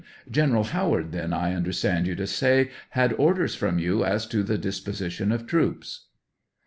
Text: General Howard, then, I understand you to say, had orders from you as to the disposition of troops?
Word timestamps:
General 0.31 0.63
Howard, 0.63 1.11
then, 1.11 1.31
I 1.31 1.53
understand 1.53 2.07
you 2.07 2.15
to 2.15 2.25
say, 2.25 2.71
had 2.97 3.13
orders 3.19 3.53
from 3.53 3.77
you 3.77 4.03
as 4.03 4.25
to 4.29 4.41
the 4.41 4.57
disposition 4.57 5.31
of 5.31 5.45
troops? 5.45 6.07